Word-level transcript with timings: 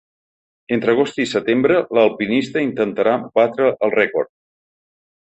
Entre 0.77 0.93
agost 0.93 1.19
i 1.25 1.27
setembre, 1.33 1.77
l’alpinista 1.97 2.63
intentarà 2.69 3.13
batre 3.41 3.69
el 3.89 3.95
rècord. 4.01 4.31